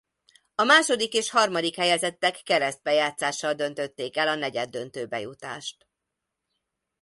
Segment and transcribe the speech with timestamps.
[0.55, 5.87] A második és harmadik helyezettek keresztbe játszással döntötték el a negyeddöntőbe jutást.